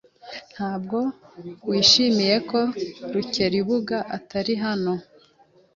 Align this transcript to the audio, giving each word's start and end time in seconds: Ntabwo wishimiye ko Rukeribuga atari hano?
Ntabwo 0.53 0.97
wishimiye 1.69 2.35
ko 2.49 2.59
Rukeribuga 3.13 3.97
atari 4.17 4.53
hano? 4.63 4.93